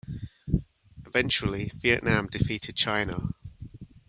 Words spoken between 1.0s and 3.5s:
Eventually, Vietnam defeated China.